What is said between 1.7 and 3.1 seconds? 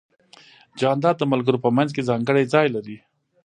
منځ کې ځانګړی ځای لري.